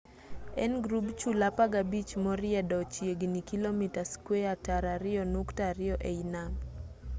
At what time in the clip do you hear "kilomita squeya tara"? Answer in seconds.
3.49-4.89